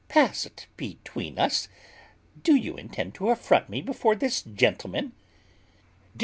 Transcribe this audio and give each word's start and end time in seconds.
"Passed 0.09 0.65
between 0.77 1.37
us! 1.37 1.67
Do 2.41 2.55
you 2.55 2.75
intend 2.75 3.13
to 3.13 3.29
affront 3.29 3.69
me 3.69 3.83
before 3.83 4.15
this 4.15 4.41
gentleman?" 4.41 5.11